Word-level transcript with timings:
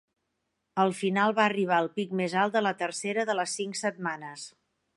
Al 0.83 0.93
final 0.99 1.35
va 1.41 1.43
arribar 1.49 1.75
al 1.81 1.89
pic 1.99 2.15
més 2.21 2.35
alt 2.45 2.57
la 2.69 2.73
tercera 2.81 3.27
de 3.31 3.39
les 3.41 3.55
cinc 3.61 3.79
setmanes. 3.83 4.47